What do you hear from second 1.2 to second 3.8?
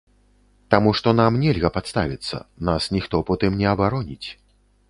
нельга падставіцца, нас ніхто потым не